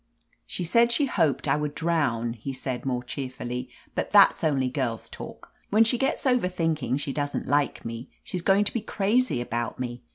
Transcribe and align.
"She 0.47 0.63
said 0.63 0.91
she 0.91 1.05
hoped 1.05 1.47
I 1.47 1.55
would 1.55 1.75
drown," 1.75 2.33
he 2.33 2.53
said, 2.53 2.87
more 2.87 3.03
cheerfully, 3.03 3.69
"but 3.93 4.11
that's 4.11 4.43
only 4.43 4.67
girl's 4.67 5.07
talk. 5.07 5.53
When 5.69 5.83
she 5.83 5.99
gets 5.99 6.25
over 6.25 6.47
thinking 6.49 6.97
she 6.97 7.13
doesn't 7.13 7.47
like 7.47 7.85
me, 7.85 8.09
she's 8.23 8.41
going 8.41 8.63
to 8.63 8.73
be 8.73 8.81
crazy 8.81 9.41
about 9.41 9.79
me. 9.79 10.01